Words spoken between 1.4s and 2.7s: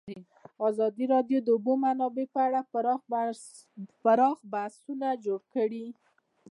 د د اوبو منابع په اړه